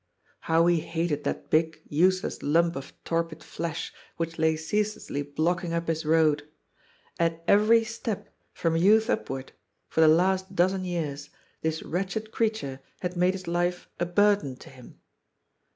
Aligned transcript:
How 0.39 0.65
he 0.65 0.79
hated 0.79 1.25
that 1.25 1.51
big, 1.51 1.79
useless 1.87 2.41
lump 2.41 2.75
of 2.75 2.91
torpid 3.03 3.43
flesh, 3.43 3.93
which 4.17 4.39
lay 4.39 4.55
ceaselessly 4.57 5.21
blocking 5.21 5.73
up 5.73 5.87
his 5.87 6.07
road. 6.07 6.49
At 7.19 7.43
every 7.47 7.83
step, 7.83 8.33
from 8.51 8.75
youth 8.75 9.11
upward— 9.11 9.51
for 9.91 10.01
the 10.01 10.07
last 10.07 10.55
dozen 10.55 10.85
years— 10.85 11.29
this 11.61 11.83
wretched 11.83 12.31
creature 12.31 12.79
had 13.01 13.15
made 13.15 13.35
his 13.35 13.47
life 13.47 13.87
a 13.99 14.07
burden 14.07 14.55
to 14.55 14.71
him. 14.71 14.99